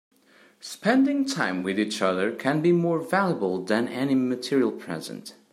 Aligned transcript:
Spending 0.61 1.25
time 1.25 1.61
with 1.61 1.77
each 1.77 2.01
other 2.01 2.31
can 2.35 2.59
be 2.63 2.71
more 2.71 2.97
valuable 2.97 3.63
than 3.63 3.87
any 3.87 4.15
material 4.15 4.71
present. 4.71 5.35